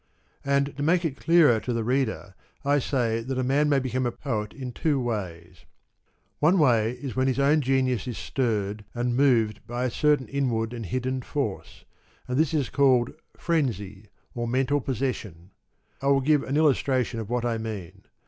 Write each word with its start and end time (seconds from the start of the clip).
And, 0.43 0.75
to 0.77 0.81
make 0.81 1.05
it 1.05 1.19
clearer 1.19 1.59
to 1.59 1.73
the 1.73 1.83
reader 1.83 2.33
I 2.65 2.79
say 2.79 3.21
that 3.21 3.37
a 3.37 3.43
man 3.43 3.69
may 3.69 3.77
become 3.77 4.07
a 4.07 4.11
poet 4.11 4.51
in 4.51 4.71
two 4.71 4.99
ways. 4.99 5.65
One 6.39 6.57
way 6.57 6.93
is 6.93 7.15
when 7.15 7.27
his 7.27 7.37
own 7.37 7.61
genius 7.61 8.07
is 8.07 8.17
stirred 8.17 8.83
and 8.95 9.09
and 9.09 9.15
moved 9.15 9.59
by 9.67 9.83
a 9.85 9.91
certain 9.91 10.27
inward 10.27 10.73
and 10.73 10.87
hidden 10.87 11.21
force, 11.21 11.85
and 12.27 12.39
this 12.39 12.51
is 12.51 12.67
called 12.69 13.11
frenzy 13.37 14.07
or 14.33 14.47
mental 14.47 14.81
possession. 14.81 15.51
I 16.01 16.07
will 16.07 16.21
give 16.21 16.41
an 16.41 16.57
illustration 16.57 17.19
of 17.19 17.29
what 17.29 17.45
I 17.45 17.59
mean. 17.59 18.05